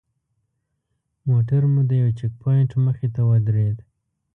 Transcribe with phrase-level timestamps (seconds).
[1.29, 3.77] موټر مو د یوه چیک پواینټ مخې ته ودرېد.